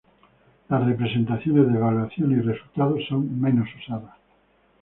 [0.69, 4.15] Las representaciones de evaluaciones y resultados son menos usadas.